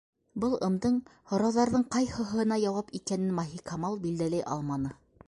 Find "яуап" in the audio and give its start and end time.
2.63-2.89